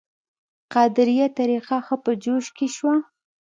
قادریه 0.73 1.27
طریقه 1.39 1.77
ښه 1.85 1.95
په 2.03 2.11
جوش 2.23 2.45
کې 2.57 2.67
شوه. 2.75 2.95